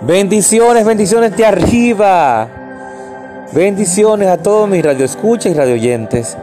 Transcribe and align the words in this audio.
Bendiciones, 0.00 0.84
bendiciones 0.84 1.36
de 1.36 1.44
arriba. 1.44 2.48
Bendiciones 3.52 4.28
a 4.28 4.36
todos 4.36 4.68
mis 4.68 4.84
radioescuchas 4.84 5.50
y 5.50 5.54
radioyentes. 5.54 6.36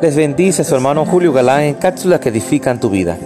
Les 0.00 0.16
bendice 0.16 0.64
su 0.64 0.74
hermano 0.74 1.04
Julio 1.04 1.30
Galán 1.32 1.62
en 1.62 1.74
cápsulas 1.74 2.20
que 2.20 2.30
edifican 2.30 2.80
tu 2.80 2.88
vida. 2.88 3.18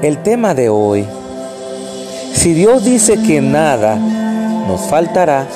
El 0.00 0.22
tema 0.22 0.54
de 0.54 0.70
hoy. 0.70 1.06
Si 2.32 2.54
Dios 2.54 2.82
dice 2.82 3.20
que 3.22 3.42
nada 3.42 3.96
nos 3.96 4.80
faltará, 4.88 5.46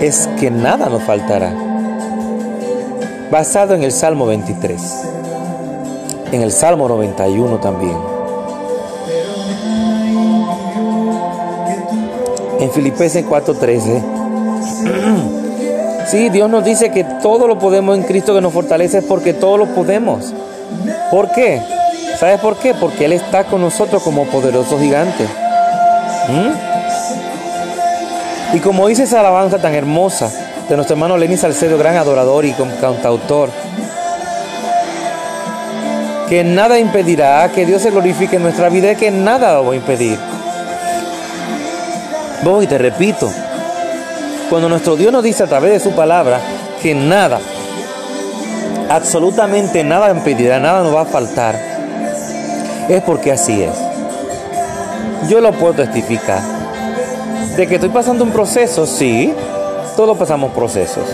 es 0.00 0.28
que 0.38 0.50
nada 0.50 0.88
nos 0.88 1.02
faltará. 1.02 1.52
Basado 3.32 3.74
en 3.74 3.82
el 3.82 3.90
Salmo 3.90 4.26
23. 4.26 4.80
En 6.30 6.42
el 6.42 6.52
Salmo 6.52 6.86
91 6.86 7.58
también. 7.58 8.11
En 12.62 12.70
Filipenses 12.70 13.24
4:13. 13.24 14.02
Sí, 16.06 16.28
Dios 16.28 16.48
nos 16.48 16.64
dice 16.64 16.90
que 16.90 17.04
todo 17.04 17.46
lo 17.46 17.58
podemos 17.58 17.96
en 17.96 18.04
Cristo 18.04 18.34
que 18.34 18.40
nos 18.40 18.52
fortalece 18.52 19.02
porque 19.02 19.34
todo 19.34 19.56
lo 19.56 19.66
podemos. 19.66 20.32
¿Por 21.10 21.32
qué? 21.32 21.60
¿Sabes 22.18 22.40
por 22.40 22.56
qué? 22.56 22.74
Porque 22.74 23.06
Él 23.06 23.12
está 23.12 23.44
con 23.44 23.60
nosotros 23.60 24.02
como 24.02 24.26
poderoso 24.26 24.78
gigante. 24.78 25.24
¿Mm? 26.28 26.72
Y 28.56 28.60
como 28.60 28.86
dice 28.88 29.04
esa 29.04 29.20
alabanza 29.20 29.58
tan 29.58 29.74
hermosa 29.74 30.30
de 30.68 30.76
nuestro 30.76 30.94
hermano 30.94 31.16
Lenny 31.16 31.36
Salcedo, 31.36 31.78
gran 31.78 31.96
adorador 31.96 32.44
y 32.44 32.52
cantautor, 32.52 33.50
que 36.28 36.44
nada 36.44 36.78
impedirá 36.78 37.50
que 37.52 37.66
Dios 37.66 37.82
se 37.82 37.90
glorifique 37.90 38.36
en 38.36 38.42
nuestra 38.42 38.68
vida, 38.68 38.94
que 38.94 39.10
nada 39.10 39.54
lo 39.54 39.66
va 39.66 39.72
a 39.72 39.76
impedir. 39.76 40.18
Voy 42.42 42.64
y 42.64 42.66
te 42.66 42.76
repito, 42.76 43.30
cuando 44.50 44.68
nuestro 44.68 44.96
Dios 44.96 45.12
nos 45.12 45.22
dice 45.22 45.44
a 45.44 45.46
través 45.46 45.72
de 45.72 45.80
su 45.80 45.94
palabra 45.94 46.40
que 46.82 46.92
nada, 46.92 47.38
absolutamente 48.90 49.84
nada 49.84 50.10
impedirá, 50.10 50.58
nada 50.58 50.82
nos 50.82 50.92
va 50.92 51.02
a 51.02 51.04
faltar, 51.04 51.54
es 52.88 53.00
porque 53.02 53.30
así 53.30 53.62
es. 53.62 53.74
Yo 55.28 55.40
lo 55.40 55.52
puedo 55.52 55.74
testificar. 55.74 56.40
De 57.56 57.68
que 57.68 57.76
estoy 57.76 57.90
pasando 57.90 58.24
un 58.24 58.32
proceso, 58.32 58.86
sí, 58.86 59.32
todos 59.96 60.18
pasamos 60.18 60.50
procesos. 60.52 61.04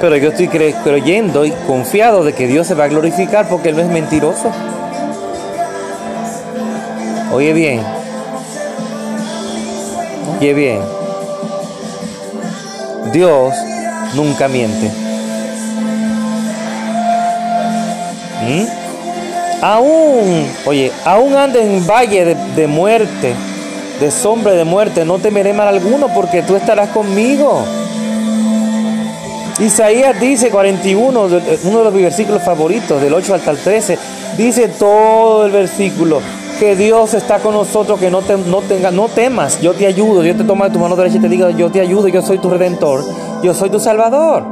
Pero 0.00 0.16
yo 0.16 0.30
estoy 0.30 0.48
creyendo 0.48 1.44
y 1.44 1.50
confiado 1.66 2.24
de 2.24 2.32
que 2.32 2.46
Dios 2.46 2.66
se 2.66 2.74
va 2.74 2.84
a 2.84 2.88
glorificar 2.88 3.48
porque 3.50 3.68
Él 3.68 3.76
no 3.76 3.82
es 3.82 3.88
mentiroso. 3.88 4.50
Oye 7.32 7.52
bien, 7.52 7.82
Oye 10.40 10.54
bien, 10.54 10.80
Dios 13.12 13.54
nunca 14.14 14.46
miente. 14.46 14.88
¿Mm? 18.46 18.64
Aún, 19.60 20.46
oye, 20.64 20.92
aún 21.04 21.34
ande 21.34 21.60
en 21.62 21.84
valle 21.84 22.24
de, 22.24 22.34
de, 22.54 22.66
muerte, 22.68 23.34
de 23.98 24.10
sombra 24.12 24.52
de 24.52 24.62
muerte, 24.62 25.04
no 25.04 25.18
temeré 25.18 25.52
mal 25.52 25.66
alguno 25.66 26.06
porque 26.14 26.42
tú 26.42 26.54
estarás 26.54 26.90
conmigo. 26.90 27.64
Isaías 29.58 30.20
dice 30.20 30.50
41, 30.50 31.20
uno 31.64 31.78
de 31.78 31.84
los 31.84 31.94
versículos 31.94 32.44
favoritos, 32.44 33.02
del 33.02 33.12
8 33.12 33.34
hasta 33.34 33.50
el 33.50 33.58
13, 33.58 33.98
dice 34.36 34.68
todo 34.68 35.46
el 35.46 35.50
versículo 35.50 36.22
que 36.58 36.76
Dios 36.76 37.14
está 37.14 37.38
con 37.38 37.54
nosotros, 37.54 37.98
que 37.98 38.10
no, 38.10 38.22
te, 38.22 38.36
no, 38.36 38.60
tenga, 38.62 38.90
no 38.90 39.08
temas, 39.08 39.60
yo 39.60 39.74
te 39.74 39.86
ayudo, 39.86 40.22
Dios 40.22 40.36
te 40.36 40.44
toma 40.44 40.66
de 40.66 40.72
tu 40.72 40.78
mano 40.78 40.96
derecha 40.96 41.18
y 41.18 41.20
te 41.20 41.28
diga, 41.28 41.50
yo 41.50 41.70
te 41.70 41.80
ayudo, 41.80 42.08
yo 42.08 42.20
soy 42.22 42.38
tu 42.38 42.50
redentor, 42.50 43.04
yo 43.42 43.54
soy 43.54 43.70
tu 43.70 43.78
salvador. 43.78 44.44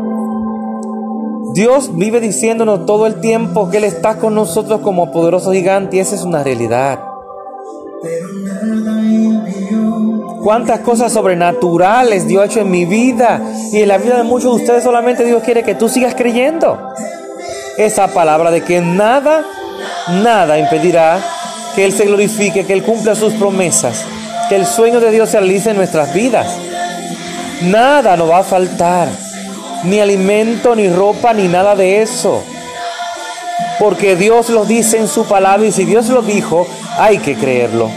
Dios 1.52 1.96
vive 1.96 2.20
diciéndonos 2.20 2.86
todo 2.86 3.06
el 3.06 3.20
tiempo 3.20 3.70
que 3.70 3.78
Él 3.78 3.84
está 3.84 4.18
con 4.18 4.34
nosotros 4.34 4.80
como 4.80 5.10
poderoso 5.10 5.52
gigante 5.52 5.96
y 5.96 6.00
esa 6.00 6.14
es 6.14 6.22
una 6.22 6.44
realidad. 6.44 7.00
Cuántas 10.42 10.80
cosas 10.80 11.12
sobrenaturales 11.12 12.28
Dios 12.28 12.42
ha 12.42 12.46
hecho 12.46 12.60
en 12.60 12.70
mi 12.70 12.84
vida 12.84 13.40
y 13.72 13.80
en 13.80 13.88
la 13.88 13.98
vida 13.98 14.16
de 14.16 14.22
muchos 14.22 14.54
de 14.54 14.62
ustedes 14.62 14.84
solamente 14.84 15.24
Dios 15.24 15.42
quiere 15.42 15.62
que 15.62 15.74
tú 15.74 15.88
sigas 15.88 16.14
creyendo. 16.14 16.78
Esa 17.78 18.08
palabra 18.08 18.50
de 18.50 18.62
que 18.62 18.80
nada, 18.80 19.44
nada 20.22 20.58
impedirá 20.58 21.20
que 21.76 21.84
Él 21.84 21.92
se 21.92 22.06
glorifique, 22.06 22.64
que 22.64 22.72
Él 22.72 22.82
cumpla 22.82 23.14
sus 23.14 23.34
promesas, 23.34 24.04
que 24.48 24.56
el 24.56 24.66
sueño 24.66 24.98
de 24.98 25.10
Dios 25.10 25.28
se 25.28 25.38
realice 25.38 25.70
en 25.70 25.76
nuestras 25.76 26.12
vidas. 26.14 26.48
Nada 27.62 28.16
nos 28.16 28.30
va 28.30 28.38
a 28.38 28.44
faltar, 28.44 29.08
ni 29.84 30.00
alimento, 30.00 30.74
ni 30.74 30.88
ropa, 30.88 31.34
ni 31.34 31.48
nada 31.48 31.76
de 31.76 32.00
eso. 32.00 32.42
Porque 33.78 34.16
Dios 34.16 34.48
lo 34.48 34.64
dice 34.64 34.98
en 34.98 35.06
su 35.06 35.26
palabra 35.26 35.66
y 35.66 35.72
si 35.72 35.84
Dios 35.84 36.08
lo 36.08 36.22
dijo, 36.22 36.66
hay 36.98 37.18
que 37.18 37.36
creerlo. 37.36 37.90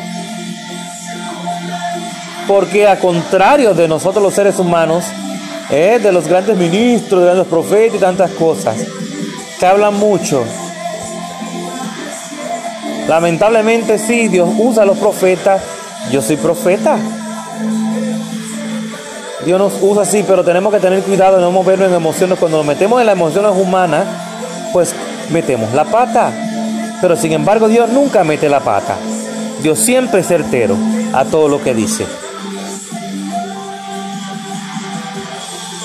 Porque 2.47 2.85
a 2.85 2.99
contrario 2.99 3.73
de 3.73 3.87
nosotros 3.87 4.21
los 4.21 4.33
seres 4.33 4.59
humanos, 4.59 5.05
eh, 5.69 5.99
de 6.01 6.11
los 6.11 6.27
grandes 6.27 6.57
ministros, 6.57 7.23
de 7.23 7.35
los 7.35 7.47
profetas 7.47 7.95
y 7.95 7.99
tantas 7.99 8.31
cosas, 8.31 8.75
que 9.57 9.65
hablan 9.65 9.93
mucho, 9.93 10.43
Lamentablemente 13.09 13.97
sí, 13.97 14.27
Dios 14.27 14.47
usa 14.55 14.83
a 14.83 14.85
los 14.85 14.99
profetas. 14.99 15.63
Yo 16.11 16.21
soy 16.21 16.37
profeta. 16.37 16.95
Dios 19.43 19.57
nos 19.57 19.73
usa 19.81 20.03
así, 20.03 20.23
pero 20.27 20.43
tenemos 20.43 20.71
que 20.71 20.79
tener 20.79 21.01
cuidado 21.01 21.37
de 21.37 21.41
no 21.41 21.49
movernos 21.49 21.87
en 21.87 21.95
emociones. 21.95 22.37
Cuando 22.37 22.57
nos 22.57 22.67
metemos 22.67 22.99
en 22.99 23.07
las 23.07 23.15
emociones 23.15 23.51
humanas, 23.55 24.05
pues 24.71 24.93
metemos 25.31 25.73
la 25.73 25.85
pata. 25.85 26.31
Pero 27.01 27.15
sin 27.15 27.31
embargo 27.31 27.67
Dios 27.67 27.89
nunca 27.89 28.23
mete 28.23 28.47
la 28.47 28.59
pata. 28.59 28.95
Dios 29.63 29.79
siempre 29.79 30.19
es 30.19 30.27
certero 30.27 30.77
a 31.11 31.25
todo 31.25 31.49
lo 31.49 31.63
que 31.63 31.73
dice. 31.73 32.05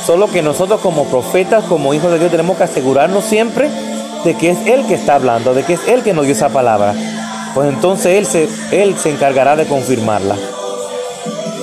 Solo 0.04 0.30
que 0.30 0.42
nosotros 0.42 0.82
como 0.82 1.06
profetas, 1.06 1.64
como 1.64 1.94
hijos 1.94 2.12
de 2.12 2.18
Dios, 2.18 2.30
tenemos 2.30 2.58
que 2.58 2.64
asegurarnos 2.64 3.24
siempre 3.24 3.70
de 4.26 4.34
que 4.34 4.50
es 4.50 4.58
Él 4.66 4.84
que 4.86 4.92
está 4.92 5.14
hablando, 5.14 5.54
de 5.54 5.62
que 5.62 5.72
es 5.72 5.88
Él 5.88 6.02
que 6.02 6.12
nos 6.12 6.26
dio 6.26 6.34
esa 6.34 6.50
palabra. 6.50 6.94
Pues 7.54 7.68
entonces 7.68 8.18
Él 8.18 8.26
se, 8.26 8.48
Él 8.82 8.96
se 8.98 9.10
encargará 9.10 9.56
de 9.56 9.66
confirmarla. 9.66 10.36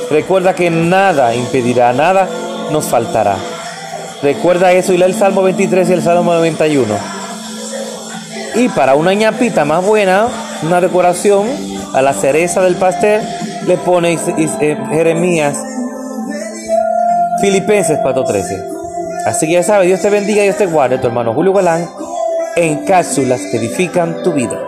Recuerda 0.09 0.55
que 0.55 0.69
nada 0.69 1.35
impedirá, 1.35 1.93
nada 1.93 2.27
nos 2.71 2.85
faltará. 2.85 3.35
Recuerda 4.21 4.71
eso 4.71 4.93
y 4.93 4.97
lee 4.97 5.05
el 5.05 5.15
Salmo 5.15 5.41
23 5.43 5.89
y 5.89 5.93
el 5.93 6.01
Salmo 6.01 6.33
91. 6.33 6.93
Y 8.55 8.69
para 8.69 8.95
una 8.95 9.13
ñapita 9.13 9.65
más 9.65 9.85
buena, 9.85 10.27
una 10.63 10.81
decoración 10.81 11.47
a 11.93 12.01
la 12.01 12.13
cereza 12.13 12.61
del 12.61 12.75
pastel, 12.75 13.21
le 13.65 13.77
pone 13.77 14.13
eh, 14.13 14.77
Jeremías 14.89 15.57
Filipenses 17.41 17.99
4:13. 17.99 18.63
Así 19.25 19.47
que 19.47 19.53
ya 19.53 19.63
sabes, 19.63 19.87
Dios 19.87 20.01
te 20.01 20.09
bendiga 20.09 20.41
y 20.41 20.45
Dios 20.45 20.57
te 20.57 20.67
guarde, 20.67 20.99
tu 20.99 21.07
hermano 21.07 21.33
Julio 21.33 21.53
Galán 21.53 21.87
en 22.55 22.85
cápsulas 22.85 23.41
que 23.49 23.57
edifican 23.57 24.21
tu 24.23 24.33
vida. 24.33 24.59